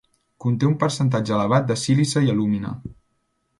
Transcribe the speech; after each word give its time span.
Conté 0.45 0.67
un 0.69 0.73
percentatge 0.83 1.35
elevat 1.37 1.69
de 1.73 1.79
sílice 1.83 2.25
i 2.29 2.35
alúmina. 2.35 2.75